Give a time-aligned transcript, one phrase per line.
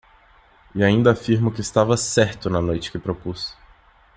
[0.73, 3.55] E ainda afirmo que estava certo na noite que propus.